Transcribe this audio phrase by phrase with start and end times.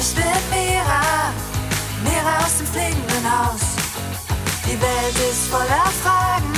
[0.00, 1.32] Ich bin Mira,
[2.04, 3.62] Mira aus dem fliegenden Haus.
[4.64, 6.52] Die Welt ist voller Fragen.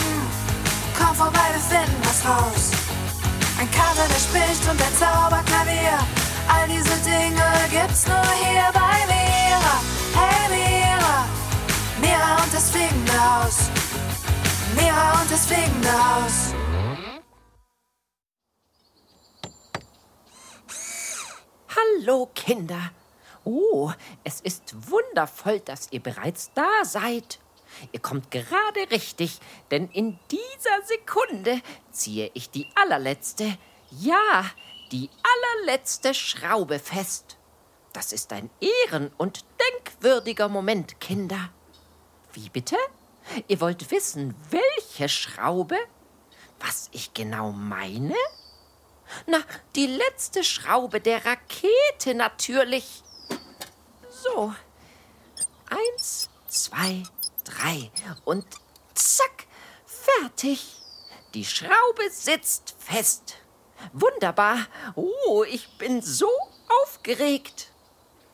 [0.98, 2.70] Komm vorbei, wir finden was raus.
[3.58, 5.98] Ein Kater, der spricht und ein Zauberklavier.
[6.48, 9.76] All diese Dinge gibt's nur hier bei Mira.
[10.20, 11.24] Hey Mira,
[12.02, 13.70] Mira und das fliegende Haus.
[14.76, 16.54] Mira und das fliegende Haus.
[21.74, 22.90] Hallo Kinder.
[23.52, 23.90] Oh,
[24.22, 27.40] es ist wundervoll, dass ihr bereits da seid.
[27.90, 29.40] Ihr kommt gerade richtig,
[29.72, 31.60] denn in dieser Sekunde
[31.90, 33.58] ziehe ich die allerletzte,
[33.90, 34.44] ja,
[34.92, 35.10] die
[35.58, 37.38] allerletzte Schraube fest.
[37.92, 41.50] Das ist ein ehren- und denkwürdiger Moment, Kinder.
[42.32, 42.76] Wie bitte?
[43.48, 45.76] Ihr wollt wissen, welche Schraube?
[46.60, 48.14] Was ich genau meine?
[49.26, 49.38] Na,
[49.74, 53.02] die letzte Schraube der Rakete natürlich.
[54.34, 54.54] So.
[55.68, 57.02] Eins, zwei,
[57.44, 57.90] drei
[58.24, 58.46] und
[58.94, 59.46] zack,
[59.84, 60.76] fertig.
[61.34, 63.36] Die Schraube sitzt fest.
[63.92, 64.66] Wunderbar.
[64.94, 66.30] Oh, ich bin so
[66.82, 67.72] aufgeregt.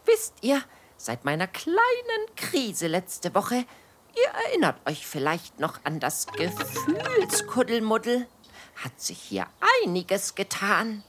[0.05, 0.63] Wisst ihr,
[0.97, 1.81] seit meiner kleinen
[2.37, 3.65] Krise letzte Woche,
[4.17, 8.27] ihr erinnert euch vielleicht noch an das Gefühlskuddelmuddel,
[8.77, 9.47] hat sich hier
[9.85, 11.05] einiges getan.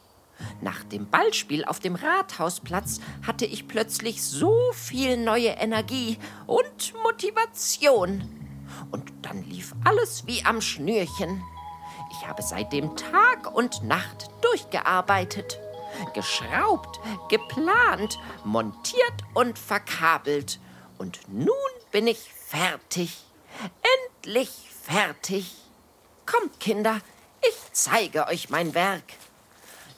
[0.62, 8.24] Nach dem Ballspiel auf dem Rathausplatz hatte ich plötzlich so viel neue Energie und Motivation.
[8.92, 11.44] Und dann lief alles wie am Schnürchen.
[12.12, 15.60] Ich habe seitdem Tag und Nacht durchgearbeitet,
[16.14, 20.60] geschraubt, geplant, montiert und verkabelt.
[20.98, 21.54] Und nun
[21.92, 23.18] bin ich fertig.
[24.06, 24.50] Endlich
[24.82, 25.56] fertig.
[26.26, 27.00] Kommt, Kinder,
[27.42, 29.04] ich zeige euch mein Werk.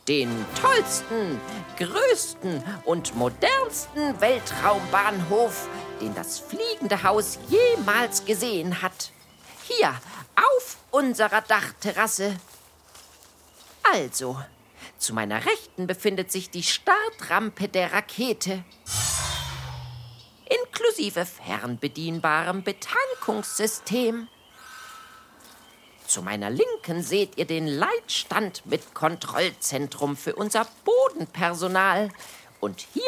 [0.09, 1.39] Den tollsten,
[1.77, 5.69] größten und modernsten Weltraumbahnhof,
[6.01, 9.11] den das fliegende Haus jemals gesehen hat.
[9.67, 9.93] Hier,
[10.35, 12.35] auf unserer Dachterrasse.
[13.83, 14.41] Also,
[14.97, 18.63] zu meiner Rechten befindet sich die Startrampe der Rakete.
[20.49, 24.27] Inklusive fernbedienbarem Betankungssystem.
[26.09, 32.09] Zu meiner Linken seht ihr den Leitstand mit Kontrollzentrum für unser Bodenpersonal.
[32.59, 33.03] Und hier,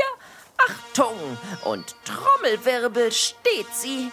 [0.69, 1.17] Achtung
[1.63, 4.11] und Trommelwirbel, steht sie.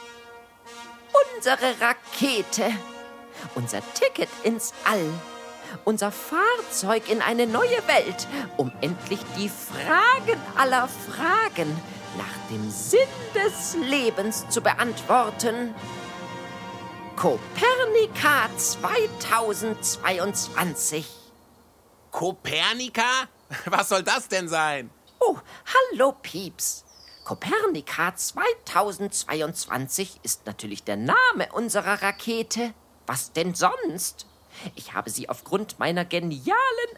[1.37, 2.73] Unsere Rakete.
[3.55, 5.13] Unser Ticket ins All.
[5.85, 11.79] Unser Fahrzeug in eine neue Welt, um endlich die Fragen aller Fragen
[12.17, 13.01] nach dem Sinn
[13.35, 15.75] des Lebens zu beantworten.
[17.19, 21.05] Kopernika 2022.
[22.13, 23.27] Kopernika?
[23.67, 24.89] Was soll das denn sein?
[25.19, 25.37] Oh,
[25.67, 26.85] hallo Pieps.
[27.25, 32.73] Kopernika 2022 ist natürlich der Name unserer Rakete.
[33.09, 34.29] Was denn sonst?
[34.77, 36.55] Ich habe sie aufgrund meiner genialen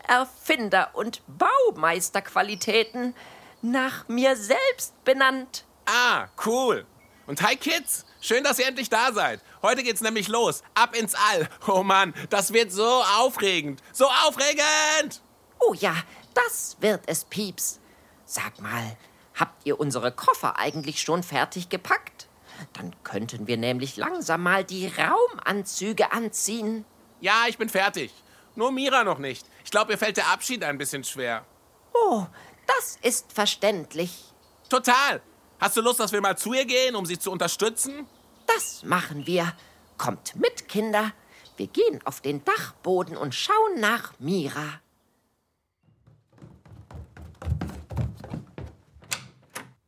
[0.06, 3.14] Erfinder- und Baumeisterqualitäten
[3.62, 5.64] nach mir selbst benannt.
[5.86, 6.84] Ah, cool.
[7.30, 9.40] Und hi Kids, schön, dass ihr endlich da seid.
[9.62, 11.48] Heute geht's nämlich los, ab ins All.
[11.68, 15.22] Oh Mann, das wird so aufregend, so aufregend.
[15.60, 15.94] Oh ja,
[16.34, 17.78] das wird es, Pieps.
[18.24, 18.96] Sag mal,
[19.36, 22.28] habt ihr unsere Koffer eigentlich schon fertig gepackt?
[22.72, 26.84] Dann könnten wir nämlich langsam mal die Raumanzüge anziehen.
[27.20, 28.12] Ja, ich bin fertig.
[28.56, 29.46] Nur Mira noch nicht.
[29.64, 31.46] Ich glaube, ihr fällt der Abschied ein bisschen schwer.
[31.94, 32.26] Oh,
[32.66, 34.24] das ist verständlich.
[34.68, 35.22] Total.
[35.60, 38.06] Hast du Lust, dass wir mal zu ihr gehen, um sie zu unterstützen?
[38.46, 39.54] Das machen wir.
[39.98, 41.12] Kommt mit, Kinder.
[41.58, 44.80] Wir gehen auf den Dachboden und schauen nach Mira.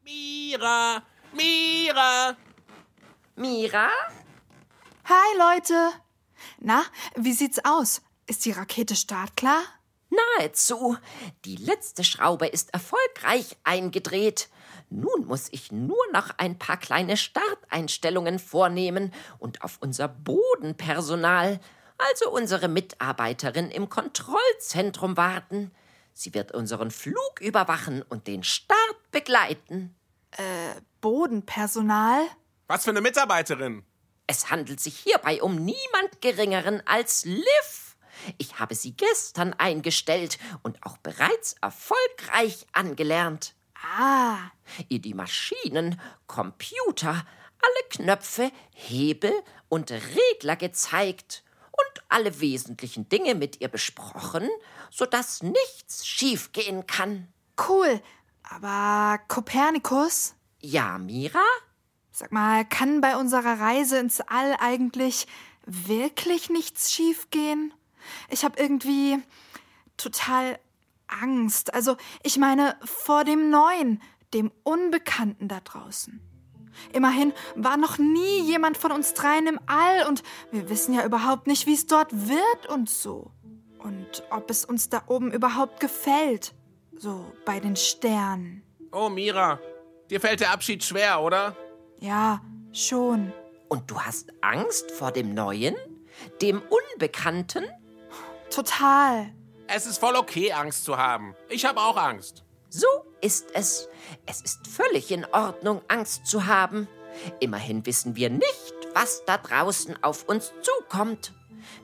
[0.04, 1.02] Mira!
[1.32, 2.36] Mira!
[3.36, 3.88] Mira?
[5.06, 5.92] Hi Leute!
[6.58, 6.82] Na,
[7.16, 8.02] wie sieht's aus?
[8.26, 9.62] Ist die Rakete startklar?
[10.10, 10.98] Nahezu.
[11.46, 14.50] Die letzte Schraube ist erfolgreich eingedreht.
[14.94, 21.60] Nun muss ich nur noch ein paar kleine Starteinstellungen vornehmen und auf unser Bodenpersonal,
[21.96, 25.70] also unsere Mitarbeiterin im Kontrollzentrum warten.
[26.12, 29.94] Sie wird unseren Flug überwachen und den Start begleiten.
[31.00, 32.26] Bodenpersonal?
[32.66, 33.84] Was für eine Mitarbeiterin?
[34.26, 37.96] Es handelt sich hierbei um niemand Geringeren als Liv.
[38.36, 43.54] Ich habe sie gestern eingestellt und auch bereits erfolgreich angelernt.
[43.82, 44.50] Ah,
[44.88, 47.26] Ihr die Maschinen, Computer,
[47.62, 49.32] alle Knöpfe, Hebel
[49.68, 54.48] und Regler gezeigt und alle wesentlichen Dinge mit ihr besprochen,
[54.90, 57.28] sodass nichts schiefgehen kann.
[57.68, 58.00] cool.
[58.42, 60.34] Aber Kopernikus?
[60.60, 61.42] Ja, Mira?
[62.10, 65.26] Sag mal, kann bei unserer Reise ins All eigentlich
[65.64, 67.72] wirklich nichts schiefgehen?
[68.28, 69.18] Ich habe irgendwie
[69.96, 70.58] total
[71.20, 71.74] Angst.
[71.74, 74.00] Also, ich meine, vor dem Neuen,
[74.34, 76.20] dem Unbekannten da draußen.
[76.92, 81.46] Immerhin war noch nie jemand von uns dreien im All und wir wissen ja überhaupt
[81.46, 83.30] nicht, wie es dort wird und so.
[83.78, 86.54] Und ob es uns da oben überhaupt gefällt.
[86.96, 88.62] So bei den Sternen.
[88.92, 89.58] Oh, Mira,
[90.10, 91.56] dir fällt der Abschied schwer, oder?
[91.98, 92.40] Ja,
[92.72, 93.32] schon.
[93.68, 95.74] Und du hast Angst vor dem Neuen?
[96.40, 97.64] Dem Unbekannten?
[98.50, 99.32] Total.
[99.68, 101.34] Es ist voll okay, Angst zu haben.
[101.48, 102.44] Ich habe auch Angst.
[102.68, 102.86] So
[103.20, 103.88] ist es.
[104.26, 106.88] Es ist völlig in Ordnung, Angst zu haben.
[107.40, 111.32] Immerhin wissen wir nicht, was da draußen auf uns zukommt.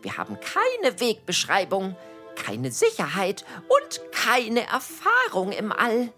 [0.02, 1.96] Wir haben keine Wegbeschreibung,
[2.36, 6.12] keine Sicherheit und keine Erfahrung im All.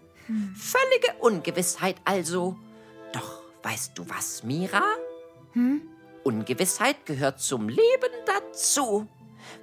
[0.55, 2.55] Völlige Ungewissheit also.
[3.11, 4.83] Doch weißt du was, Mira?
[5.53, 5.81] Hm?
[6.23, 9.07] Ungewissheit gehört zum Leben dazu.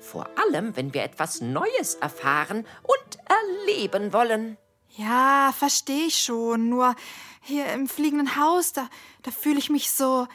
[0.00, 4.56] Vor allem, wenn wir etwas Neues erfahren und erleben wollen.
[4.96, 6.68] Ja, verstehe ich schon.
[6.68, 6.94] Nur
[7.40, 8.88] hier im fliegenden Haus, da,
[9.22, 10.26] da fühle ich mich so,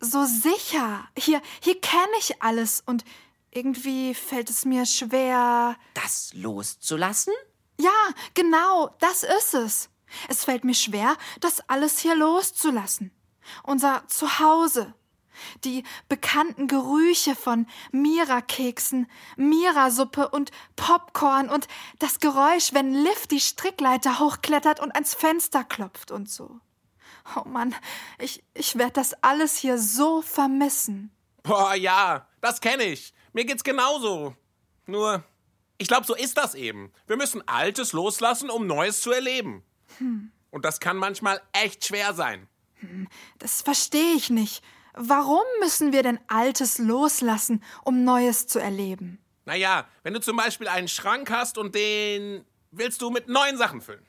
[0.00, 1.08] so sicher.
[1.16, 3.04] Hier, hier kenne ich alles und
[3.50, 5.76] irgendwie fällt es mir schwer.
[5.94, 7.32] Das loszulassen?
[7.78, 7.90] Ja,
[8.34, 9.90] genau, das ist es.
[10.28, 13.10] Es fällt mir schwer, das alles hier loszulassen.
[13.62, 14.94] Unser Zuhause,
[15.64, 21.68] die bekannten Gerüche von Mira-Keksen, Mira-Suppe und Popcorn und
[21.98, 26.60] das Geräusch, wenn Liv die Strickleiter hochklettert und ans Fenster klopft und so.
[27.34, 27.74] Oh Mann,
[28.18, 31.10] ich, ich werde das alles hier so vermissen.
[31.42, 33.12] Boah, ja, das kenne ich.
[33.32, 34.34] Mir geht's genauso.
[34.86, 35.24] Nur,
[35.78, 36.92] ich glaube, so ist das eben.
[37.06, 39.62] Wir müssen Altes loslassen, um Neues zu erleben.
[39.98, 40.30] Hm.
[40.50, 42.48] Und das kann manchmal echt schwer sein.
[42.80, 43.08] Hm,
[43.38, 44.62] das verstehe ich nicht.
[44.96, 49.18] Warum müssen wir denn Altes loslassen, um Neues zu erleben?
[49.44, 53.80] Naja, wenn du zum Beispiel einen Schrank hast und den willst du mit neuen Sachen
[53.82, 54.06] füllen.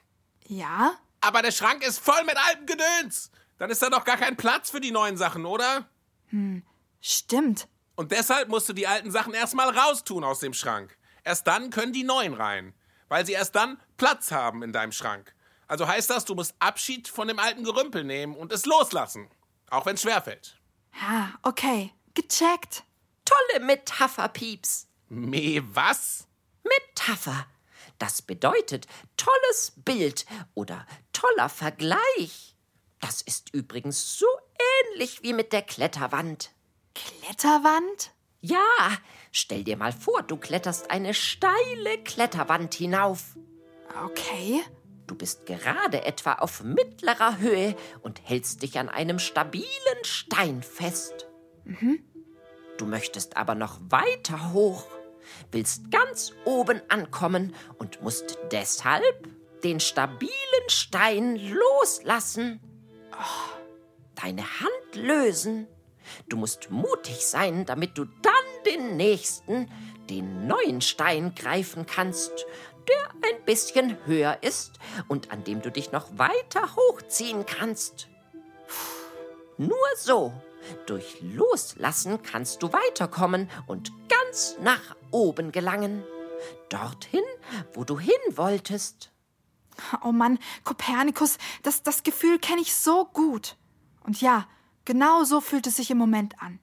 [0.47, 0.97] Ja?
[1.21, 3.31] Aber der Schrank ist voll mit altem Gedöns.
[3.57, 5.89] Dann ist da doch gar kein Platz für die neuen Sachen, oder?
[6.27, 6.63] Hm,
[7.01, 7.67] stimmt.
[7.95, 10.97] Und deshalb musst du die alten Sachen erstmal raustun aus dem Schrank.
[11.23, 12.73] Erst dann können die neuen rein.
[13.09, 15.33] Weil sie erst dann Platz haben in deinem Schrank.
[15.67, 19.29] Also heißt das, du musst Abschied von dem alten Gerümpel nehmen und es loslassen.
[19.69, 20.56] Auch wenn es schwerfällt.
[20.99, 21.91] Ja, okay.
[22.13, 22.83] Gecheckt.
[23.25, 24.87] Tolle Metapher, Pieps.
[25.09, 26.27] Me was?
[26.63, 27.45] Metapher.
[27.99, 32.55] Das bedeutet tolles Bild oder toller Vergleich.
[32.99, 34.25] Das ist übrigens so
[34.93, 36.51] ähnlich wie mit der Kletterwand.
[36.95, 38.11] Kletterwand?
[38.41, 38.59] Ja,
[39.31, 43.35] stell dir mal vor, du kletterst eine steile Kletterwand hinauf.
[44.05, 44.63] Okay.
[45.07, 49.65] Du bist gerade etwa auf mittlerer Höhe und hältst dich an einem stabilen
[50.03, 51.27] Stein fest.
[51.63, 52.03] Mhm.
[52.77, 54.85] Du möchtest aber noch weiter hoch,
[55.51, 59.27] willst ganz oben ankommen und musst deshalb
[59.63, 60.31] den stabilen
[60.67, 62.59] Stein loslassen.
[63.13, 63.57] Oh,
[64.15, 65.67] deine Hand lösen.
[66.29, 68.33] Du musst mutig sein, damit du dann
[68.65, 69.69] den nächsten,
[70.09, 72.45] den neuen Stein greifen kannst,
[72.87, 78.07] der ein bisschen höher ist und an dem du dich noch weiter hochziehen kannst.
[79.57, 80.33] Nur so,
[80.85, 86.03] durch Loslassen kannst du weiterkommen und ganz nach oben gelangen.
[86.69, 87.23] Dorthin,
[87.73, 89.11] wo du hin wolltest.
[90.03, 93.55] Oh Mann, Kopernikus, das, das Gefühl kenne ich so gut.
[94.03, 94.47] Und ja,
[94.85, 96.59] genau so fühlt es sich im Moment an.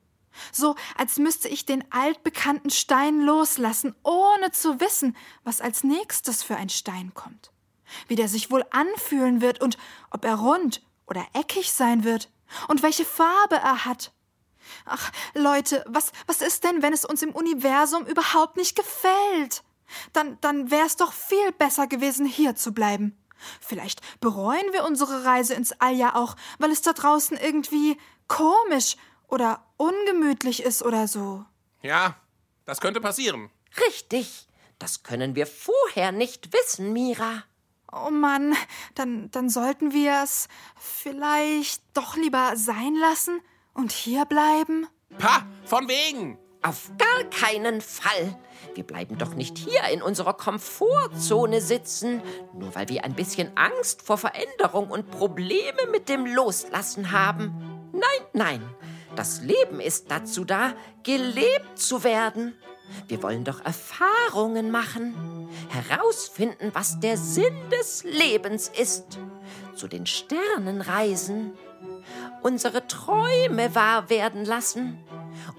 [0.53, 6.57] So, als müsste ich den altbekannten Stein loslassen, ohne zu wissen, was als nächstes für
[6.57, 7.53] ein Stein kommt.
[8.09, 9.79] Wie der sich wohl anfühlen wird und
[10.11, 12.31] ob er rund oder eckig sein wird
[12.69, 14.13] und welche Farbe er hat.
[14.87, 19.63] Ach, Leute, was, was ist denn, wenn es uns im Universum überhaupt nicht gefällt?
[20.13, 23.17] Dann, dann wäre es doch viel besser gewesen, hier zu bleiben.
[23.61, 28.97] Vielleicht bereuen wir unsere Reise ins All ja auch, weil es da draußen irgendwie komisch
[29.35, 31.45] oder ungemütlich ist oder so.
[31.83, 32.15] Ja,
[32.65, 33.51] das könnte passieren.
[33.89, 34.47] Richtig.
[34.79, 37.43] Das können wir vorher nicht wissen, Mira.
[37.93, 38.55] Oh Mann,
[38.95, 43.41] dann, dann sollten wir es vielleicht doch lieber sein lassen
[43.73, 44.87] und hier bleiben?
[45.19, 46.39] Pa, von wegen.
[46.63, 48.39] Auf gar keinen Fall.
[48.75, 52.23] Wir bleiben doch nicht hier in unserer Komfortzone sitzen,
[52.55, 57.91] nur weil wir ein bisschen Angst vor Veränderung und Probleme mit dem Loslassen haben.
[57.93, 58.75] Nein, nein.
[59.17, 62.55] Das Leben ist dazu da, gelebt zu werden.
[63.07, 69.19] Wir wollen doch Erfahrungen machen, herausfinden, was der Sinn des Lebens ist,
[69.75, 71.53] zu den Sternen reisen,
[72.43, 74.99] unsere Träume wahr werden lassen.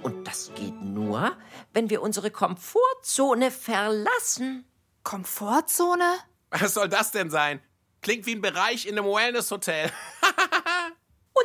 [0.03, 1.35] Und das geht nur,
[1.73, 4.65] wenn wir unsere Komfortzone verlassen.
[5.03, 6.15] Komfortzone?
[6.51, 7.61] Was soll das denn sein?
[8.01, 9.91] Klingt wie ein Bereich in einem Wellness-Hotel.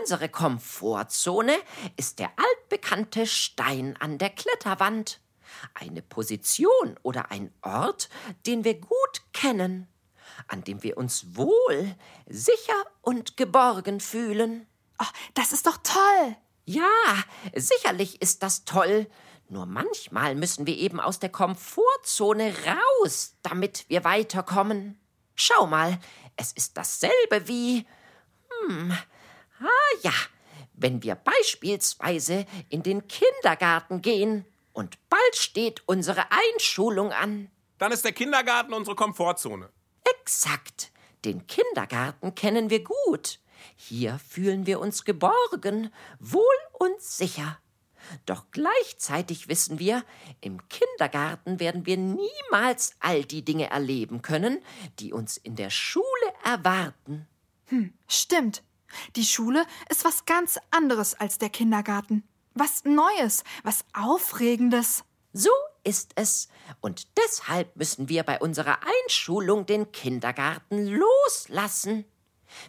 [0.00, 1.54] Unsere Komfortzone
[1.96, 5.20] ist der altbekannte Stein an der Kletterwand.
[5.74, 8.08] Eine Position oder ein Ort,
[8.46, 9.88] den wir gut kennen,
[10.48, 11.94] an dem wir uns wohl,
[12.26, 14.66] sicher und geborgen fühlen.
[14.98, 16.36] Oh, das ist doch toll.
[16.64, 16.88] Ja,
[17.54, 19.06] sicherlich ist das toll.
[19.48, 24.98] Nur manchmal müssen wir eben aus der Komfortzone raus, damit wir weiterkommen.
[25.34, 25.98] Schau mal,
[26.36, 27.86] es ist dasselbe wie.
[28.66, 28.96] Hm,
[29.60, 30.12] Ah ja,
[30.74, 37.50] wenn wir beispielsweise in den Kindergarten gehen und bald steht unsere Einschulung an.
[37.78, 39.70] Dann ist der Kindergarten unsere Komfortzone.
[40.20, 40.90] Exakt.
[41.24, 43.40] Den Kindergarten kennen wir gut.
[43.76, 46.44] Hier fühlen wir uns geborgen, wohl
[46.78, 47.58] und sicher.
[48.24, 50.04] Doch gleichzeitig wissen wir,
[50.40, 54.62] im Kindergarten werden wir niemals all die Dinge erleben können,
[54.98, 56.04] die uns in der Schule
[56.42, 57.26] erwarten.
[57.66, 58.62] Hm, stimmt.
[59.16, 62.24] Die Schule ist was ganz anderes als der Kindergarten.
[62.54, 65.04] Was Neues, was Aufregendes.
[65.32, 65.50] So
[65.84, 66.48] ist es.
[66.80, 72.04] Und deshalb müssen wir bei unserer Einschulung den Kindergarten loslassen.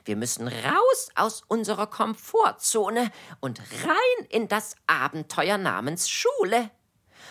[0.06, 6.70] Wir müssen raus aus unserer Komfortzone und rein in das Abenteuer namens Schule.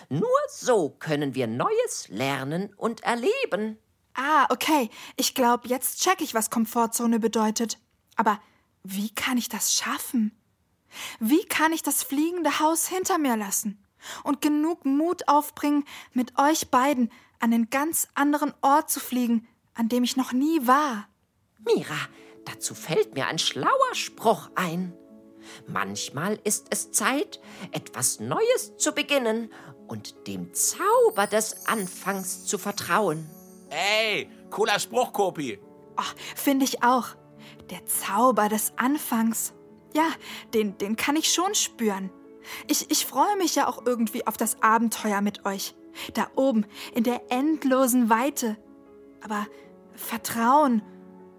[0.09, 3.79] Nur so können wir Neues lernen und erleben.
[4.15, 4.91] Ah, okay.
[5.17, 7.79] Ich glaube, jetzt check ich, was Komfortzone bedeutet.
[8.17, 8.41] Aber
[8.83, 10.33] wie kann ich das schaffen?
[11.19, 13.85] Wie kann ich das fliegende Haus hinter mir lassen
[14.25, 19.89] und genug Mut aufbringen, mit euch beiden an einen ganz anderen Ort zu fliegen, an
[19.89, 21.09] dem ich noch nie war?
[21.59, 21.97] Mira,
[22.45, 24.95] dazu fällt mir ein schlauer Spruch ein.
[25.67, 27.41] Manchmal ist es Zeit,
[27.73, 29.51] etwas Neues zu beginnen
[29.87, 33.29] und dem Zauber des Anfangs zu vertrauen.
[33.71, 35.59] Ey, cooler Spruch, Kopi.
[35.97, 36.03] Oh,
[36.35, 37.15] Finde ich auch.
[37.71, 39.55] Der Zauber des Anfangs.
[39.95, 40.09] Ja,
[40.55, 42.11] den, den kann ich schon spüren.
[42.67, 45.75] Ich, ich freue mich ja auch irgendwie auf das Abenteuer mit euch.
[46.15, 48.57] Da oben, in der endlosen Weite.
[49.23, 49.47] Aber
[49.95, 50.83] Vertrauen,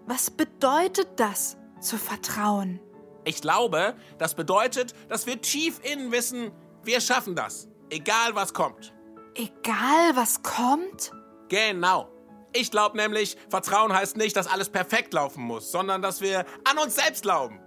[0.06, 2.80] was bedeutet das, zu vertrauen?
[3.24, 6.50] Ich glaube, das bedeutet, dass wir tief innen wissen,
[6.84, 7.68] wir schaffen das.
[7.90, 8.94] Egal was kommt.
[9.34, 11.12] Egal, was kommt?
[11.48, 12.11] Genau.
[12.54, 16.78] Ich glaube nämlich, Vertrauen heißt nicht, dass alles perfekt laufen muss, sondern dass wir an
[16.78, 17.60] uns selbst glauben.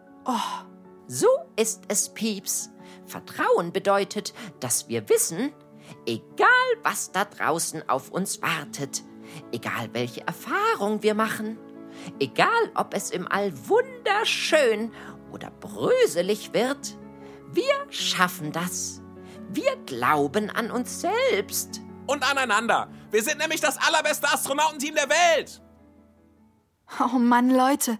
[1.08, 2.70] So ist es, Pieps.
[3.06, 5.54] Vertrauen bedeutet, dass wir wissen,
[6.06, 6.48] egal
[6.84, 9.04] was da draußen auf uns wartet,
[9.52, 11.58] egal welche Erfahrung wir machen,
[12.20, 14.92] egal ob es im All wunderschön
[15.32, 16.98] oder bröselig wird,
[17.52, 19.02] wir schaffen das.
[19.50, 21.82] Wir glauben an uns selbst.
[22.08, 22.90] Und aneinander.
[23.12, 25.62] Wir sind nämlich das allerbeste Astronautenteam der Welt.
[27.00, 28.00] Oh Mann, Leute,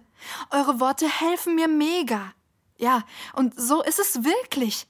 [0.50, 2.32] eure Worte helfen mir mega.
[2.78, 3.02] Ja,
[3.34, 4.86] und so ist es wirklich.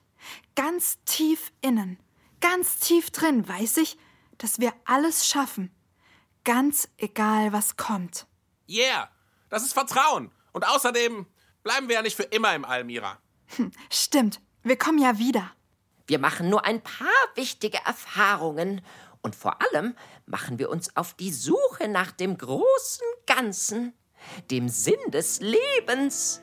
[0.54, 1.99] Ganz tief innen,
[2.40, 3.99] ganz tief drin weiß ich,
[4.38, 5.75] dass wir alles schaffen.
[6.44, 8.26] Ganz egal, was kommt.
[8.68, 9.11] Yeah,
[9.49, 10.30] das ist Vertrauen.
[10.52, 11.26] Und außerdem
[11.62, 13.18] bleiben wir ja nicht für immer im Almira.
[13.90, 15.52] Stimmt, wir kommen ja wieder.
[16.06, 18.80] Wir machen nur ein paar wichtige Erfahrungen
[19.26, 23.92] und vor allem machen wir uns auf die Suche nach dem großen Ganzen,
[24.52, 26.42] dem Sinn des Lebens.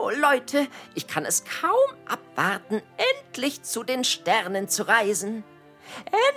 [0.00, 2.80] Oh Leute, ich kann es kaum abwarten,
[3.26, 5.44] endlich zu den Sternen zu reisen.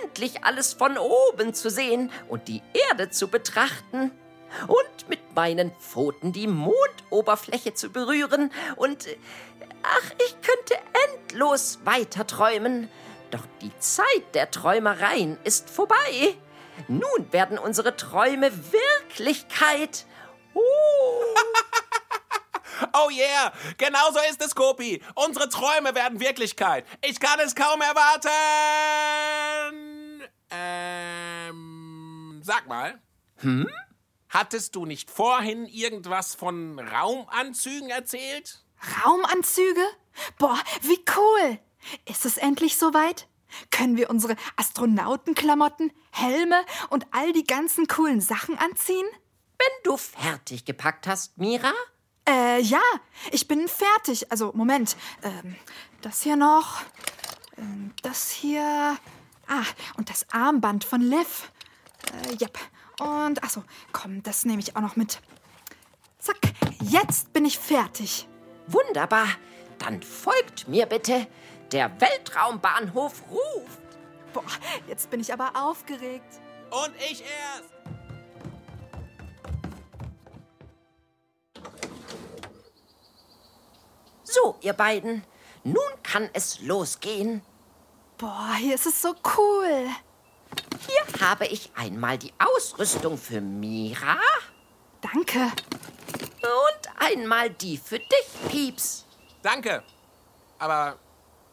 [0.02, 2.60] Endlich alles von oben zu sehen und die
[2.90, 4.10] Erde zu betrachten.
[4.66, 9.06] Und mit meinen Pfoten die Mondoberfläche zu berühren und
[9.82, 10.74] ach, ich könnte
[11.08, 12.90] endlos weiter träumen.
[13.30, 16.36] Doch die Zeit der Träumereien ist vorbei.
[16.88, 20.06] Nun werden unsere Träume Wirklichkeit.
[20.54, 20.60] Oh.
[22.94, 25.02] Oh yeah, genau so ist es, Kopi.
[25.14, 26.86] Unsere Träume werden Wirklichkeit.
[27.04, 28.30] Ich kann es kaum erwarten.
[30.48, 32.98] Ähm, sag mal.
[33.40, 33.68] Hm?
[34.30, 38.64] Hattest du nicht vorhin irgendwas von Raumanzügen erzählt?
[39.04, 39.84] Raumanzüge?
[40.38, 41.58] Boah, wie cool!
[42.06, 43.28] Ist es endlich soweit?
[43.70, 49.06] Können wir unsere Astronautenklamotten, Helme und all die ganzen coolen Sachen anziehen?
[49.58, 51.72] Wenn du fertig gepackt hast, Mira?
[52.28, 52.80] Äh, ja,
[53.32, 54.30] ich bin fertig.
[54.30, 54.96] Also, Moment.
[55.22, 55.56] Ähm,
[56.00, 56.82] das hier noch.
[57.58, 58.96] Ähm, das hier.
[59.48, 59.64] Ah,
[59.96, 61.50] und das Armband von Liv.
[62.30, 62.58] Äh, yep.
[63.00, 65.20] Und, achso, komm, das nehme ich auch noch mit.
[66.18, 66.38] Zack,
[66.80, 68.28] jetzt bin ich fertig.
[68.66, 69.26] Wunderbar.
[69.78, 71.26] Dann folgt mir bitte.
[71.72, 73.80] Der Weltraumbahnhof ruft.
[74.32, 74.42] Boah,
[74.88, 76.40] jetzt bin ich aber aufgeregt.
[76.70, 77.70] Und ich erst.
[84.22, 85.24] So, ihr beiden.
[85.64, 87.42] Nun kann es losgehen.
[88.18, 89.88] Boah, hier ist es so cool.
[90.86, 94.18] Hier habe ich einmal die Ausrüstung für Mira
[95.00, 95.40] Danke.
[96.42, 99.06] und einmal die für dich, Pieps.
[99.42, 99.82] Danke.
[100.58, 100.98] Aber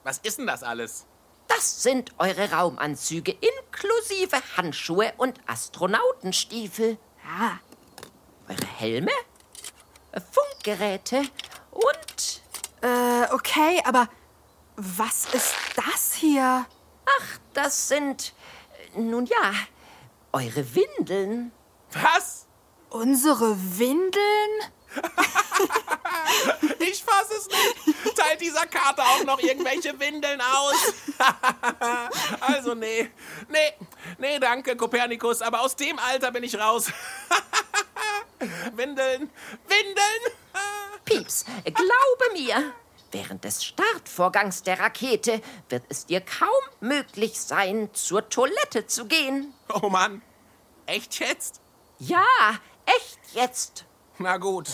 [0.08, 1.06] was ist denn das alles?
[1.50, 6.98] Das sind eure Raumanzüge inklusive Handschuhe und Astronautenstiefel.
[7.26, 7.58] Ah,
[8.48, 9.12] Eure Helme,
[10.14, 11.24] äh, Funkgeräte
[11.72, 12.42] und...
[12.82, 14.08] äh, okay, aber
[14.78, 16.66] was ist das hier?
[17.06, 18.34] Ach, das sind...
[18.96, 19.52] äh, Nun ja,
[20.32, 21.52] eure Windeln.
[21.92, 22.48] Was?
[22.90, 24.52] Unsere Windeln?
[26.80, 28.16] Ich fasse es nicht.
[28.16, 30.94] Teilt dieser Karte auch noch irgendwelche Windeln aus?
[32.42, 33.10] also nee.
[33.50, 33.74] Nee,
[34.18, 35.42] nee, danke, Kopernikus.
[35.42, 36.92] Aber aus dem Alter bin ich raus.
[38.74, 39.30] Windeln,
[39.68, 40.34] Windeln.
[41.06, 42.74] Pieps, glaube mir,
[43.12, 46.50] während des Startvorgangs der Rakete wird es dir kaum
[46.80, 49.54] möglich sein, zur Toilette zu gehen.
[49.82, 50.22] Oh Mann.
[50.86, 51.62] Echt jetzt?
[52.00, 52.26] Ja,
[52.86, 53.86] echt jetzt.
[54.20, 54.68] Na gut.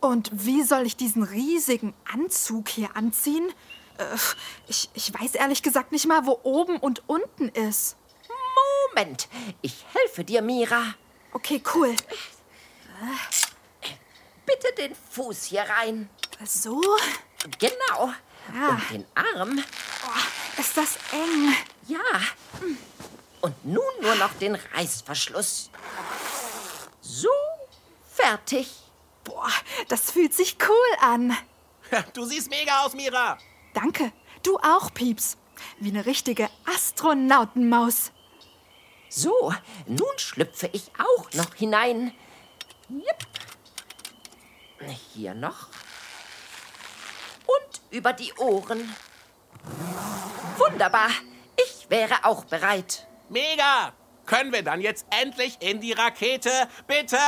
[0.00, 3.52] Und wie soll ich diesen riesigen Anzug hier anziehen?
[3.98, 4.04] Äh,
[4.68, 7.96] ich, ich weiß ehrlich gesagt nicht mal, wo oben und unten ist.
[8.94, 9.28] Moment,
[9.62, 10.94] ich helfe dir, Mira.
[11.32, 11.94] Okay, cool.
[14.46, 16.08] Bitte den Fuß hier rein.
[16.44, 16.80] So?
[17.58, 18.12] Genau.
[18.54, 18.68] Ah.
[18.70, 19.62] Und den Arm.
[20.06, 21.54] Oh, ist das eng?
[21.88, 21.98] Ja.
[23.40, 25.70] Und nun nur noch den Reißverschluss.
[27.00, 27.28] So,
[28.12, 28.85] fertig.
[29.26, 29.50] Boah,
[29.88, 31.36] das fühlt sich cool an.
[32.14, 33.38] Du siehst mega aus, Mira.
[33.74, 34.12] Danke.
[34.42, 35.36] Du auch, Pieps.
[35.80, 38.12] Wie eine richtige Astronautenmaus.
[39.08, 39.52] So,
[39.86, 42.12] nun schlüpfe ich auch noch hinein.
[42.88, 43.26] Jep.
[45.12, 45.68] Hier noch.
[47.46, 48.94] Und über die Ohren.
[50.56, 51.10] Wunderbar.
[51.56, 53.08] Ich wäre auch bereit.
[53.28, 53.92] Mega.
[54.24, 56.68] Können wir dann jetzt endlich in die Rakete?
[56.86, 57.18] Bitte.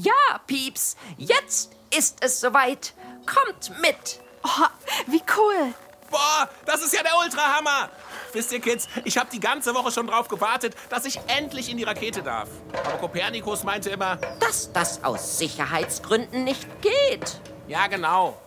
[0.00, 2.92] Ja, Pieps, jetzt ist es soweit.
[3.26, 4.20] Kommt mit.
[4.44, 4.66] Oh,
[5.06, 5.74] wie cool.
[6.10, 7.90] Boah, das ist ja der Ultrahammer.
[8.32, 11.76] Wisst ihr, Kids, ich habe die ganze Woche schon drauf gewartet, dass ich endlich in
[11.76, 12.48] die Rakete darf.
[12.72, 17.40] Aber Kopernikus meinte immer, Dass das aus Sicherheitsgründen nicht geht.
[17.66, 18.38] ja genau.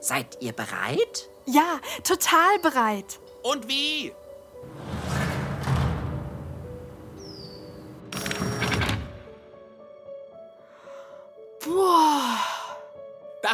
[0.00, 1.28] Seid ihr bereit?
[1.46, 3.18] Ja, total bereit.
[3.42, 4.12] Und wie?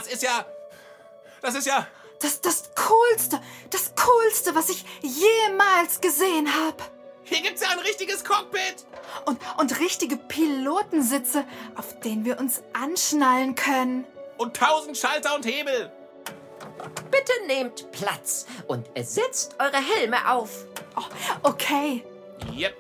[0.03, 0.45] Das ist ja,
[1.43, 1.87] das ist ja,
[2.19, 6.83] das das Coolste, das Coolste, was ich jemals gesehen habe.
[7.23, 8.85] hier gibt's ja ein richtiges Cockpit.
[9.27, 11.45] Und, und richtige Pilotensitze,
[11.77, 14.05] auf denen wir uns anschnallen können.
[14.39, 15.93] Und tausend Schalter und Hebel.
[17.13, 20.65] Bitte nehmt Platz und setzt eure Helme auf.
[20.97, 22.05] Oh, okay.
[22.53, 22.75] Yep.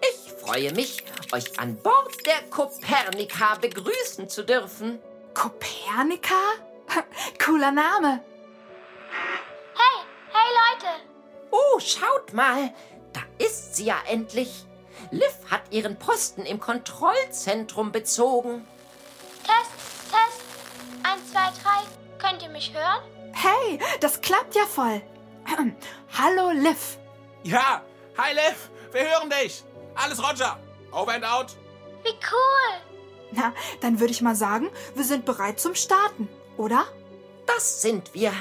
[0.00, 5.00] Ich freue mich, euch an Bord der Kopernika begrüßen zu dürfen.
[5.34, 6.40] Kopernika?
[7.44, 8.20] Cooler Name.
[9.74, 9.96] Hey,
[10.32, 10.92] hey Leute!
[11.50, 12.72] Oh, schaut mal,
[13.12, 14.66] da ist sie ja endlich.
[15.10, 18.66] Liv hat ihren Posten im Kontrollzentrum bezogen.
[19.42, 20.42] Test, Test.
[21.02, 21.84] Eins, zwei, drei.
[22.18, 23.02] Könnt ihr mich hören?
[23.32, 25.02] Hey, das klappt ja voll.
[26.18, 26.98] Hallo, Liv.
[27.42, 27.82] Ja,
[28.16, 29.64] hi Liv, wir hören dich.
[29.94, 30.58] Alles Roger.
[30.92, 31.56] Over and out.
[32.02, 32.93] Wie cool!
[33.36, 36.84] Na, dann würde ich mal sagen, wir sind bereit zum Starten, oder?
[37.46, 38.32] Das sind wir.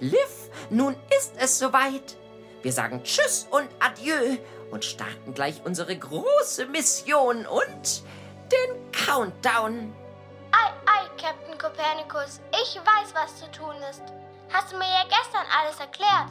[0.00, 2.16] Liv, nun ist es soweit.
[2.62, 4.38] Wir sagen Tschüss und Adieu
[4.70, 8.02] und starten gleich unsere große Mission und
[8.50, 9.94] den Countdown.
[10.52, 12.40] Ei, ei, Captain Copernicus.
[12.52, 14.02] Ich weiß, was zu tun ist.
[14.52, 16.28] Hast du mir ja gestern alles erklärt.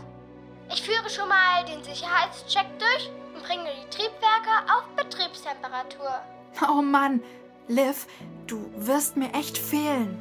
[0.74, 6.22] Ich führe schon mal den Sicherheitscheck durch und bringe die Triebwerke auf Betriebstemperatur.
[6.70, 7.22] Oh Mann,
[7.68, 8.08] Liv,
[8.48, 10.18] du wirst mir echt fehlen.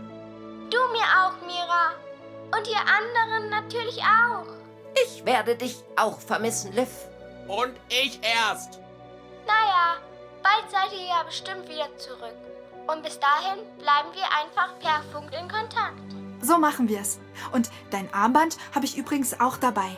[0.70, 1.92] Du mir auch, Mira.
[2.56, 4.46] Und ihr anderen natürlich auch.
[5.04, 6.88] Ich werde dich auch vermissen, Liv.
[7.48, 8.78] Und ich erst.
[9.46, 9.96] Naja,
[10.42, 12.34] bald seid ihr ja bestimmt wieder zurück.
[12.86, 16.00] Und bis dahin bleiben wir einfach per Funk in Kontakt.
[16.40, 17.18] So machen wir's.
[17.52, 19.96] Und dein Armband habe ich übrigens auch dabei.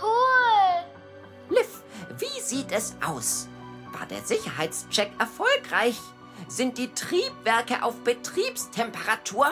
[0.00, 1.56] Cool.
[1.56, 1.82] Liv,
[2.18, 3.48] wie sieht es aus?
[3.92, 5.98] War der Sicherheitscheck erfolgreich?
[6.46, 9.46] Sind die Triebwerke auf Betriebstemperatur?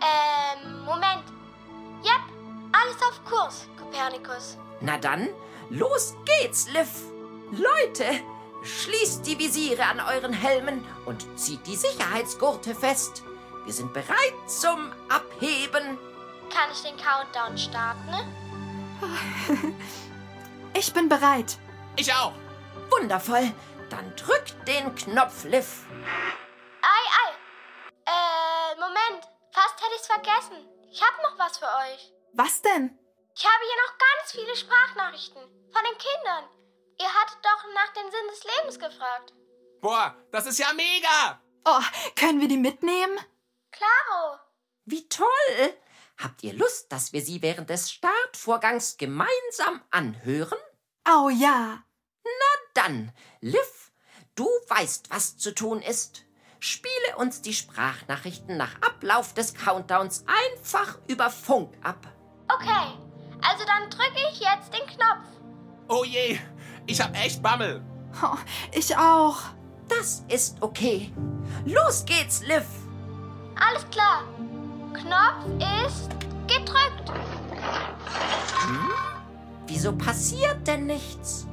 [0.00, 1.24] Ähm, Moment.
[2.04, 2.22] Yep,
[2.72, 4.56] alles auf Kurs, Kopernikus.
[4.80, 5.28] Na dann,
[5.70, 6.88] los geht's, Liv.
[7.50, 8.04] Leute,
[8.62, 13.22] schließt die Visiere an euren Helmen und zieht die Sicherheitsgurte fest.
[13.64, 15.98] Wir sind bereit zum Abheben.
[16.52, 18.10] Kann ich den Countdown starten?
[18.10, 19.74] Ne?
[20.78, 21.58] Ich bin bereit.
[21.96, 22.32] Ich auch.
[22.90, 23.50] Wundervoll.
[23.90, 25.84] Dann drückt den Knopf, Liv.
[26.82, 27.32] Ei, ei.
[28.06, 29.24] Äh, Moment.
[29.52, 30.68] Fast hätte ich's vergessen.
[30.90, 32.12] Ich habe noch was für euch.
[32.32, 32.98] Was denn?
[33.34, 36.44] Ich habe hier noch ganz viele Sprachnachrichten von den Kindern.
[36.98, 39.34] Ihr hattet doch nach dem Sinn des Lebens gefragt.
[39.80, 41.40] Boah, das ist ja mega.
[41.64, 41.82] Oh,
[42.18, 43.18] können wir die mitnehmen?
[43.70, 44.38] Klaro.
[44.84, 45.74] Wie toll!
[46.18, 50.58] Habt ihr Lust, dass wir sie während des Startvorgangs gemeinsam anhören?
[51.06, 51.82] Oh ja.
[52.76, 53.10] Dann,
[53.40, 53.90] Liv,
[54.34, 56.26] du weißt, was zu tun ist.
[56.58, 62.06] Spiele uns die Sprachnachrichten nach Ablauf des Countdowns einfach über Funk ab.
[62.54, 62.92] Okay,
[63.40, 65.26] also dann drücke ich jetzt den Knopf.
[65.88, 66.38] Oh je,
[66.86, 67.82] ich hab echt Bammel.
[68.22, 68.36] Oh,
[68.72, 69.38] ich auch.
[69.88, 71.14] Das ist okay.
[71.64, 72.66] Los geht's, Liv.
[73.54, 74.24] Alles klar.
[74.92, 75.46] Knopf
[75.86, 76.10] ist
[76.46, 77.10] gedrückt.
[79.66, 81.46] Wieso passiert denn nichts?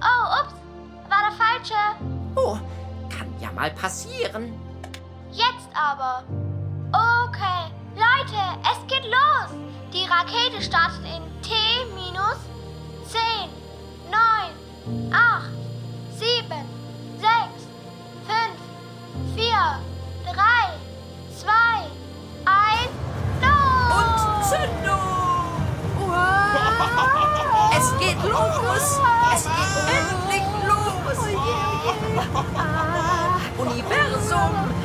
[0.00, 0.54] Oh, ups,
[1.14, 1.80] war der falsche.
[2.34, 2.58] Oh,
[3.08, 4.52] kann ja mal passieren.
[5.30, 6.24] Jetzt aber.
[6.92, 9.50] Okay, Leute, es geht los.
[9.92, 11.52] Die Rakete startet in T
[11.94, 12.38] minus
[13.08, 13.20] 10,
[14.10, 15.50] 9, 8,
[16.16, 16.46] 7,
[17.20, 17.30] 6,
[18.26, 19.80] 5, 4,
[20.24, 20.40] 3,
[21.40, 21.50] 2,
[22.44, 22.90] 1,
[23.40, 24.48] los!
[24.48, 24.98] Zündung!
[26.00, 27.76] Wow.
[27.76, 29.00] Es geht los!
[29.34, 30.23] Es geht los!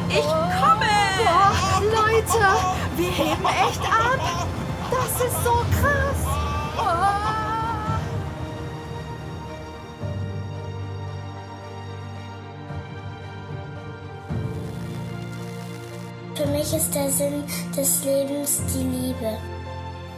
[0.10, 0.90] Ich komme!
[1.22, 2.42] Oh, Leute,
[2.96, 4.20] wir heben echt ab.
[4.92, 6.22] Das ist so krass.
[6.78, 7.30] Oh.
[16.36, 17.44] Für mich ist der Sinn
[17.76, 19.38] des Lebens die Liebe.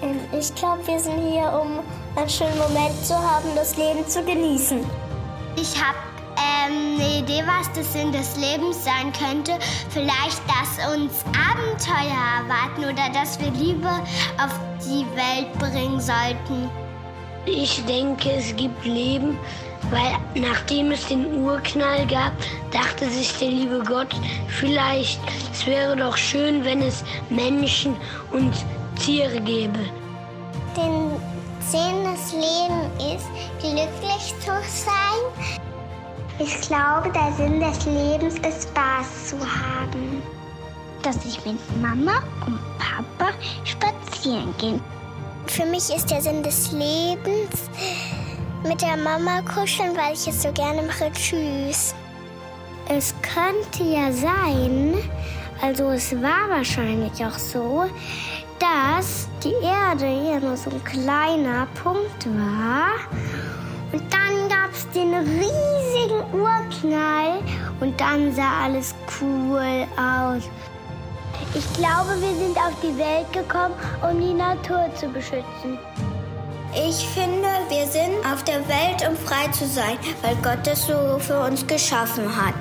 [0.01, 1.79] Und ich glaube, wir sind hier, um
[2.15, 4.83] einen schönen Moment zu haben, das Leben zu genießen.
[5.55, 5.97] Ich habe
[7.19, 9.53] Idee, was der Sinn des Lebens sein könnte.
[9.89, 13.89] Vielleicht, dass uns Abenteuer erwarten oder dass wir Liebe
[14.37, 16.69] auf die Welt bringen sollten.
[17.45, 19.37] Ich denke, es gibt Leben,
[19.89, 22.33] weil nachdem es den Urknall gab,
[22.71, 24.15] dachte sich der liebe Gott,
[24.47, 25.19] vielleicht,
[25.51, 27.95] es wäre doch schön, wenn es Menschen
[28.31, 28.53] und
[28.99, 29.79] Tiere gäbe.
[30.77, 31.19] Den
[31.59, 33.27] Sinn des Lebens ist,
[33.59, 35.70] glücklich zu sein.
[36.39, 40.21] Ich glaube, der Sinn des Lebens ist, Spaß zu haben.
[41.03, 43.31] Dass ich mit Mama und Papa
[43.63, 44.79] spazieren gehe.
[45.47, 47.69] Für mich ist der Sinn des Lebens
[48.63, 51.11] mit der Mama kuscheln, weil ich es so gerne mache.
[51.11, 51.95] Tschüss.
[52.87, 54.95] Es könnte ja sein,
[55.61, 57.85] also es war wahrscheinlich auch so,
[58.59, 62.89] dass die Erde ja nur so ein kleiner Punkt war.
[63.91, 64.20] Und dann
[64.71, 67.39] gab es den riesigen Urknall
[67.79, 70.43] und dann sah alles cool aus.
[71.53, 75.77] Ich glaube, wir sind auf die Welt gekommen, um die Natur zu beschützen.
[76.73, 81.19] Ich finde, wir sind auf der Welt, um frei zu sein, weil Gott es so
[81.19, 82.55] für uns geschaffen hat.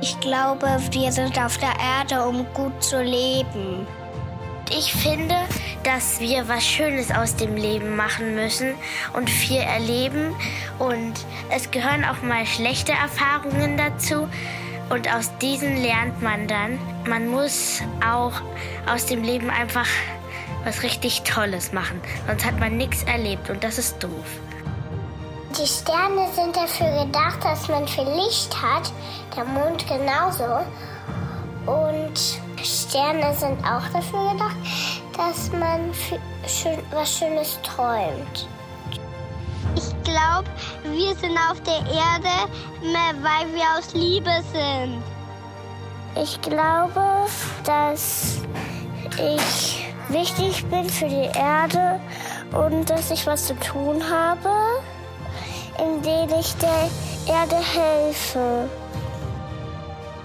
[0.00, 3.86] Ich glaube, wir sind auf der Erde, um gut zu leben.
[4.76, 5.36] Ich finde,
[5.84, 8.74] dass wir was Schönes aus dem Leben machen müssen
[9.12, 10.34] und viel erleben.
[10.78, 11.12] Und
[11.50, 14.28] es gehören auch mal schlechte Erfahrungen dazu.
[14.88, 16.78] Und aus diesen lernt man dann.
[17.06, 18.32] Man muss auch
[18.90, 19.86] aus dem Leben einfach
[20.64, 22.00] was richtig Tolles machen.
[22.26, 24.26] Sonst hat man nichts erlebt und das ist doof.
[25.58, 28.90] Die Sterne sind dafür gedacht, dass man viel Licht hat,
[29.36, 30.64] der Mond genauso.
[31.66, 34.56] Und Sterne sind auch dafür gedacht,
[35.16, 35.92] dass man
[36.46, 38.48] schön, was Schönes träumt.
[39.74, 40.48] Ich glaube,
[40.84, 42.52] wir sind auf der Erde,
[43.22, 45.02] weil wir aus Liebe sind.
[46.14, 47.26] Ich glaube,
[47.64, 48.38] dass
[49.16, 52.00] ich wichtig bin für die Erde
[52.52, 54.50] und dass ich was zu tun habe,
[55.78, 56.90] indem ich der
[57.26, 58.68] Erde helfe.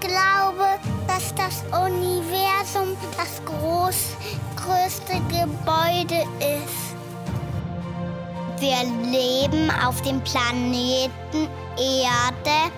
[0.00, 0.78] Ich glaube,
[1.18, 4.16] dass das Universum das groß,
[4.54, 6.94] größte Gebäude ist.
[8.60, 12.72] Wir leben auf dem Planeten Erde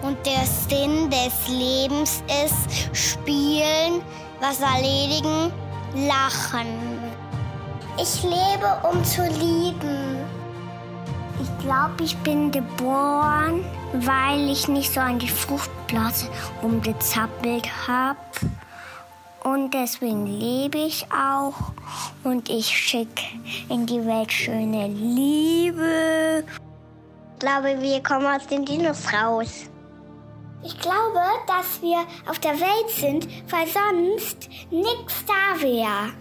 [0.00, 4.00] und der Sinn des Lebens ist spielen,
[4.40, 5.52] was erledigen,
[5.94, 6.78] lachen.
[8.00, 10.23] Ich lebe, um zu lieben.
[11.40, 16.28] Ich glaube, ich bin geboren, weil ich nicht so an die Fruchtblase
[16.62, 18.18] rumgezappelt habe.
[19.42, 21.72] Und deswegen lebe ich auch.
[22.22, 23.22] Und ich schicke
[23.68, 26.44] in die Welt schöne Liebe.
[27.34, 29.68] Ich glaube, wir kommen aus den Dinos raus.
[30.64, 36.14] Ich glaube, dass wir auf der Welt sind, weil sonst nichts da wäre.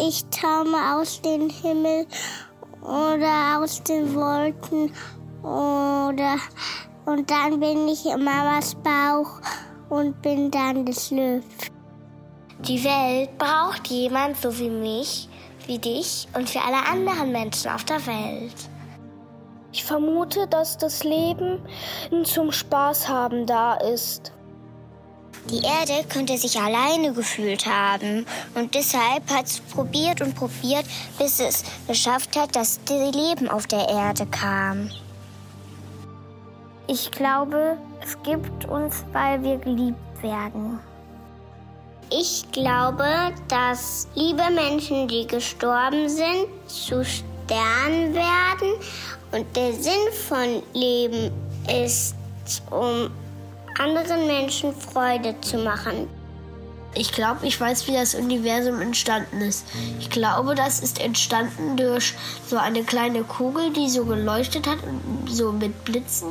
[0.00, 2.06] Ich taume aus dem Himmel
[2.84, 4.92] oder aus den Wolken
[5.42, 6.36] oder
[7.06, 9.40] und dann bin ich in Mamas Bauch
[9.90, 11.44] und bin dann das Löw.
[12.60, 15.28] Die Welt braucht jemand so wie mich,
[15.66, 18.54] wie dich und für alle anderen Menschen auf der Welt.
[19.72, 21.60] Ich vermute, dass das Leben
[22.22, 24.32] zum Spaß haben da ist.
[25.50, 30.86] Die Erde könnte sich alleine gefühlt haben und deshalb hat es probiert und probiert,
[31.18, 34.90] bis es geschafft hat, dass das Leben auf der Erde kam.
[36.86, 40.78] Ich glaube, es gibt uns, weil wir geliebt werden.
[42.10, 48.74] Ich glaube, dass liebe Menschen, die gestorben sind, zu Sternen werden
[49.32, 51.30] und der Sinn von Leben
[51.68, 52.14] ist,
[52.70, 53.10] um
[53.78, 56.08] anderen Menschen Freude zu machen.
[56.96, 59.66] Ich glaube, ich weiß, wie das Universum entstanden ist.
[59.98, 62.14] Ich glaube, das ist entstanden durch
[62.46, 64.78] so eine kleine Kugel, die so geleuchtet hat,
[65.26, 66.28] so mit Blitzen.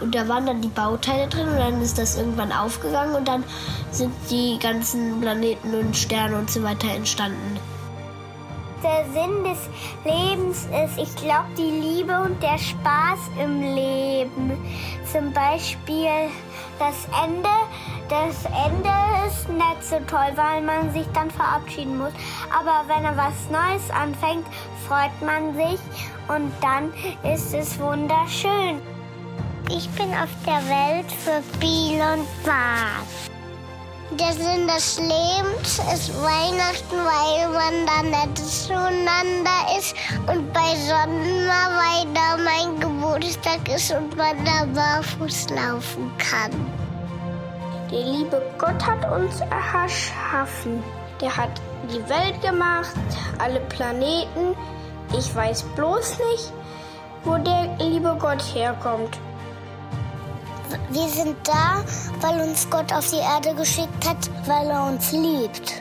[0.00, 3.44] Und da waren dann die Bauteile drin und dann ist das irgendwann aufgegangen und dann
[3.90, 7.58] sind die ganzen Planeten und Sterne und so weiter entstanden.
[8.86, 9.68] Der Sinn des
[10.04, 14.52] Lebens ist, ich glaube, die Liebe und der Spaß im Leben.
[15.10, 16.30] Zum Beispiel
[16.78, 17.48] das Ende,
[18.08, 18.92] das Ende
[19.26, 22.12] ist nicht so toll, weil man sich dann verabschieden muss.
[22.56, 24.46] Aber wenn er was Neues anfängt,
[24.86, 25.80] freut man sich
[26.28, 26.92] und dann
[27.28, 28.80] ist es wunderschön.
[29.68, 33.35] Ich bin auf der Welt für Spiel und Spaß.
[34.12, 39.96] Der Sinn des Lebens ist Weihnachten, weil man dann nett zueinander ist
[40.28, 46.52] und bei Sonnenmal, weil da mein Geburtstag ist und man da barfuß laufen kann.
[47.90, 50.84] Der liebe Gott hat uns erschaffen.
[51.20, 52.94] Der hat die Welt gemacht,
[53.38, 54.56] alle Planeten.
[55.18, 56.52] Ich weiß bloß nicht,
[57.24, 59.18] wo der liebe Gott herkommt.
[60.90, 61.84] Wir sind da,
[62.20, 65.80] weil uns Gott auf die Erde geschickt hat, weil er uns liebt.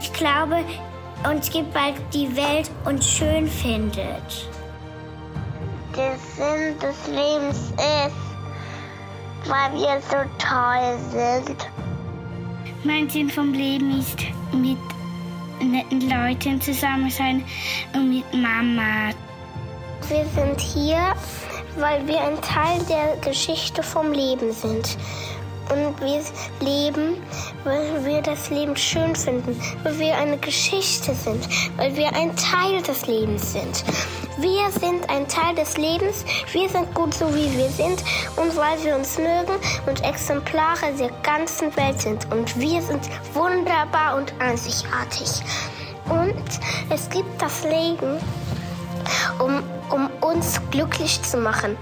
[0.00, 0.64] Ich glaube,
[1.28, 4.48] uns gibt, weil die Welt uns schön findet.
[5.96, 11.68] Der Sinn des Lebens ist, weil wir so toll sind.
[12.84, 14.18] Mein Sinn vom Leben ist,
[14.52, 14.78] mit
[15.60, 17.44] netten Leuten zusammen sein
[17.94, 19.10] und mit Mama.
[20.08, 21.14] Wir sind hier,
[21.76, 24.96] weil wir ein Teil der Geschichte vom Leben sind.
[25.70, 26.20] Und wir
[26.60, 27.16] leben,
[27.64, 32.82] weil wir das Leben schön finden, weil wir eine Geschichte sind, weil wir ein Teil
[32.82, 33.84] des Lebens sind.
[34.36, 38.02] Wir sind ein Teil des Lebens, wir sind gut so wie wir sind
[38.36, 39.54] und weil wir uns mögen
[39.86, 42.30] und Exemplare der ganzen Welt sind.
[42.30, 45.40] Und wir sind wunderbar und einzigartig.
[46.10, 46.44] Und
[46.90, 48.18] es gibt das Leben,
[49.38, 51.76] um, um uns glücklich zu machen.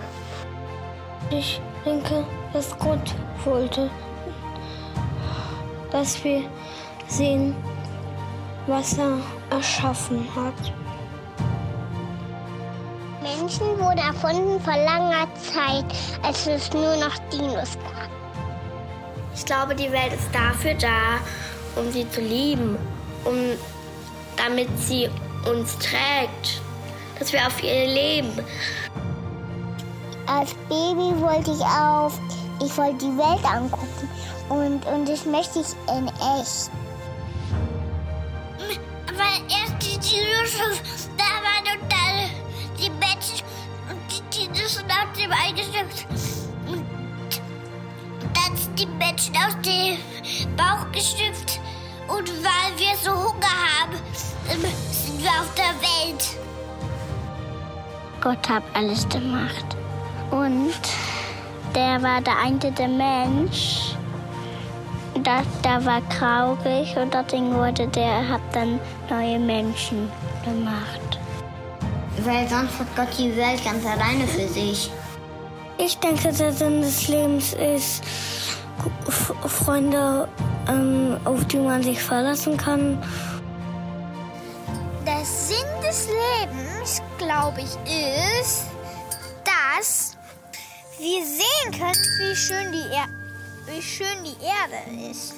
[1.31, 3.91] Ich denke, dass Gott wollte,
[5.91, 6.43] dass wir
[7.09, 7.55] sehen,
[8.67, 9.19] was er
[9.51, 10.73] erschaffen hat.
[13.23, 15.85] Menschen wurden erfunden vor langer Zeit,
[16.23, 18.09] als es nur noch Dinos gab.
[19.35, 21.19] Ich glaube, die Welt ist dafür da,
[21.77, 22.77] um sie zu lieben,
[23.25, 23.35] um,
[24.37, 25.09] damit sie
[25.49, 26.62] uns trägt,
[27.23, 28.33] dass wir auf ihr leben.
[30.27, 32.19] Als Baby wollte ich auf,
[32.61, 34.09] ich wollte die Welt angucken
[34.49, 36.71] und, und das möchte ich in echt.
[39.15, 40.83] Weil erst die Dinosaurier
[41.17, 42.31] da waren und dann
[42.77, 43.47] die Menschen
[43.89, 46.07] und die Dinosaurier nach dem eingestürzt.
[46.67, 46.85] Und
[48.35, 51.61] dann sind die Menschen aus dem Bauch gestüpft.
[52.09, 53.97] Und weil wir so Hunger haben,
[54.49, 56.42] sind wir auf der Welt.
[58.23, 59.65] Gott hat alles gemacht.
[60.31, 60.73] Und
[61.75, 63.97] der war der der Mensch.
[65.25, 68.79] Das, der war traurig und deswegen wurde der hat dann
[69.11, 70.09] neue Menschen
[70.45, 71.19] gemacht.
[72.25, 74.91] Weil sonst hat Gott die Welt ganz alleine für sich.
[75.79, 78.05] Ich denke, der Sinn des Lebens ist,
[79.47, 80.29] Freunde,
[80.69, 83.03] ähm, auf die man sich verlassen kann.
[87.25, 88.67] Glaube ich, ist,
[89.45, 90.17] dass
[90.99, 93.07] wir sehen können, wie schön die, er
[93.67, 95.35] wie schön die Erde ist.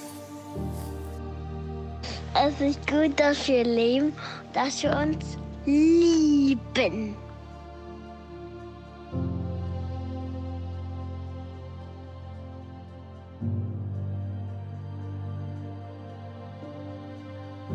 [2.35, 4.13] Es ist gut, dass wir leben,
[4.53, 7.17] dass wir uns lieben.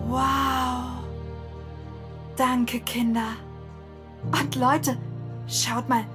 [0.07, 1.03] Wow.
[2.35, 3.35] Danke, Kinder.
[4.31, 4.97] Und Leute,
[5.47, 6.05] schaut mal,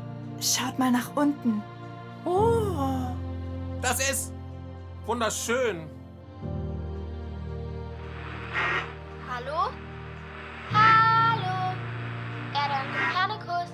[0.40, 1.62] schaut mal nach unten.
[2.24, 3.14] Oh,
[3.82, 4.32] das ist
[5.06, 5.88] wunderschön.
[9.28, 9.70] Hallo?
[10.72, 11.74] Hallo?
[12.54, 13.72] Erde und Kopernikus.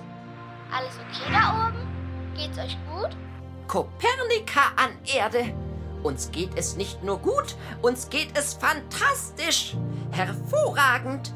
[0.71, 1.87] Alles okay da oben?
[2.35, 3.15] Geht's euch gut?
[3.67, 5.53] Kopernika an Erde.
[6.03, 9.75] Uns geht es nicht nur gut, uns geht es fantastisch.
[10.11, 11.31] Hervorragend.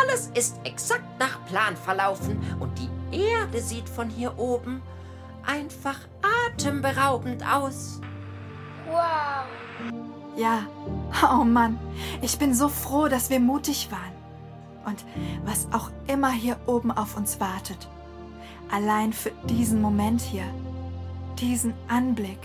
[0.00, 4.82] Alles ist exakt nach Plan verlaufen und die Erde sieht von hier oben
[5.46, 5.98] einfach
[6.46, 8.00] atemberaubend aus.
[8.88, 9.46] Wow.
[10.36, 10.66] Ja,
[11.30, 11.78] oh Mann,
[12.22, 14.12] ich bin so froh, dass wir mutig waren.
[14.86, 15.04] Und
[15.44, 17.88] was auch immer hier oben auf uns wartet.
[18.70, 20.46] Allein für diesen Moment hier,
[21.38, 22.38] diesen Anblick,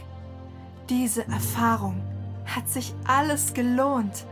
[0.89, 2.01] diese Erfahrung
[2.45, 4.25] hat sich alles gelohnt.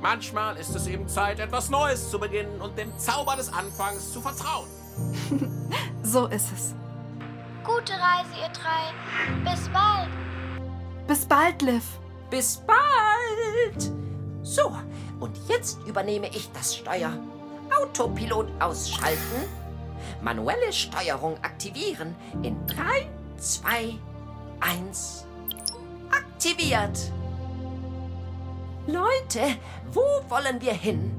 [0.00, 4.20] Manchmal ist es eben Zeit, etwas Neues zu beginnen und dem Zauber des Anfangs zu
[4.20, 4.68] vertrauen.
[6.02, 6.74] So ist es.
[7.62, 8.94] Gute Reise, ihr drei.
[9.44, 10.08] Bis bald.
[11.06, 11.84] Bis bald, Liv.
[12.30, 13.92] Bis bald!
[14.42, 14.74] So,
[15.20, 17.12] und jetzt übernehme ich das Steuer.
[17.78, 19.44] Autopilot ausschalten.
[20.22, 22.16] Manuelle Steuerung aktivieren.
[22.42, 23.06] In 3,
[23.36, 23.98] 2,
[24.60, 25.26] 1.
[26.10, 27.12] Aktiviert!
[28.88, 29.42] Leute,
[29.92, 31.14] wo wollen wir hin?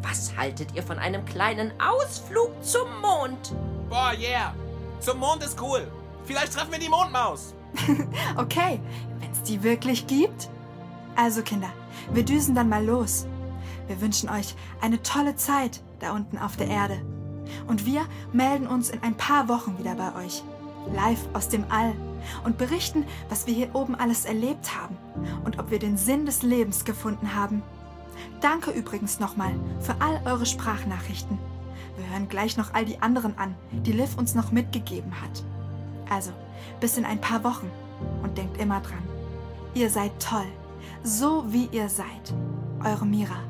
[0.00, 3.54] Was haltet ihr von einem kleinen Ausflug zum Mond?
[3.90, 4.54] Boah, yeah.
[5.00, 5.86] Zum Mond ist cool.
[6.24, 7.54] Vielleicht treffen wir die Mondmaus.
[8.36, 8.80] Okay,
[9.18, 10.48] wenn es die wirklich gibt.
[11.14, 11.68] Also Kinder,
[12.14, 13.26] wir düsen dann mal los.
[13.86, 17.02] Wir wünschen euch eine tolle Zeit da unten auf der Erde.
[17.66, 20.42] Und wir melden uns in ein paar Wochen wieder bei euch,
[20.92, 21.94] live aus dem All,
[22.44, 24.96] und berichten, was wir hier oben alles erlebt haben
[25.44, 27.62] und ob wir den Sinn des Lebens gefunden haben.
[28.40, 31.38] Danke übrigens nochmal für all eure Sprachnachrichten.
[31.96, 35.42] Wir hören gleich noch all die anderen an, die Liv uns noch mitgegeben hat.
[36.08, 36.30] Also,
[36.80, 37.70] bis in ein paar Wochen
[38.22, 39.02] und denkt immer dran.
[39.74, 40.46] Ihr seid toll,
[41.02, 42.34] so wie ihr seid.
[42.84, 43.49] Eure Mira.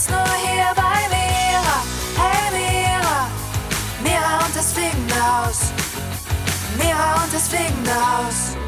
[0.00, 1.82] Gibt's nur hier bei Mira.
[2.16, 3.26] Hey Mira,
[4.02, 5.72] Mira und das fliegende Haus.
[6.78, 8.59] Mira und das fliegende Haus.